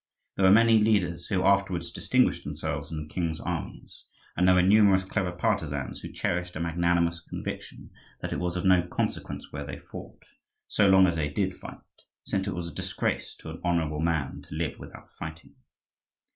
There 0.35 0.45
were 0.45 0.51
many 0.51 0.79
leaders 0.79 1.27
who 1.27 1.43
afterwards 1.43 1.91
distinguished 1.91 2.43
themselves 2.43 2.91
in 2.91 2.97
the 3.03 3.07
king's 3.13 3.39
armies; 3.39 4.07
and 4.35 4.47
there 4.47 4.55
were 4.55 4.63
numerous 4.63 5.03
clever 5.03 5.31
partisans 5.31 6.01
who 6.01 6.11
cherished 6.11 6.55
a 6.55 6.59
magnanimous 6.59 7.19
conviction 7.21 7.91
that 8.19 8.33
it 8.33 8.39
was 8.39 8.55
of 8.55 8.65
no 8.65 8.81
consequence 8.81 9.51
where 9.51 9.63
they 9.63 9.77
fought, 9.77 10.23
so 10.67 10.89
long 10.89 11.05
as 11.05 11.13
they 11.15 11.29
did 11.29 11.55
fight, 11.55 11.77
since 12.25 12.47
it 12.47 12.55
was 12.55 12.67
a 12.67 12.73
disgrace 12.73 13.35
to 13.35 13.51
an 13.51 13.61
honourable 13.63 13.99
man 13.99 14.41
to 14.41 14.55
live 14.55 14.79
without 14.79 15.11
fighting. 15.11 15.53